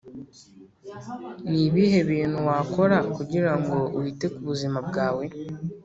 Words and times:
Ni 1.49 1.59
ibihe 1.67 1.99
bintu 2.11 2.37
wakora 2.47 2.97
kugira 3.15 3.51
ngo 3.59 3.77
wite 4.01 4.25
ku 4.33 4.39
bizima 4.47 4.79
bwawe 4.87 5.25